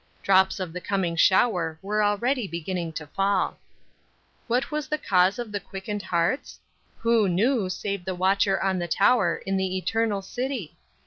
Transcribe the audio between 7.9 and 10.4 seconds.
the Watcher on the tower in the eternal